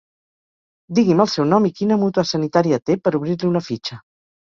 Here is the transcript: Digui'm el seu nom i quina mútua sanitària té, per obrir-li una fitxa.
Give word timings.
Digui'm 0.99 1.19
el 1.25 1.29
seu 1.33 1.45
nom 1.49 1.67
i 1.69 1.71
quina 1.79 1.97
mútua 2.03 2.23
sanitària 2.29 2.81
té, 2.91 2.97
per 3.05 3.13
obrir-li 3.21 3.51
una 3.51 3.63
fitxa. 3.67 4.01